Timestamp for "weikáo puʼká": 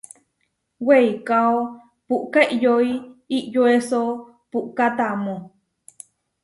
0.87-2.39